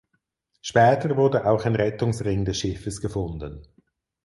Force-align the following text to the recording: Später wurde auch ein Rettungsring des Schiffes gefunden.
Später 0.63 1.15
wurde 1.15 1.45
auch 1.45 1.63
ein 1.63 1.75
Rettungsring 1.75 2.43
des 2.43 2.57
Schiffes 2.57 3.01
gefunden. 3.01 3.67